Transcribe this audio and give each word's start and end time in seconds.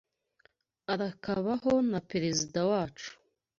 Arakabaho 0.93 1.71
na 1.91 1.99
Prezida 2.09 2.59
wacu 2.69 3.09